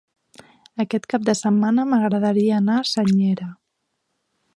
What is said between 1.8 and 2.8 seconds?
m'agradaria anar